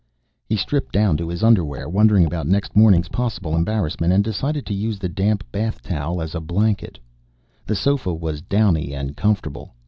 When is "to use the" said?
4.65-5.07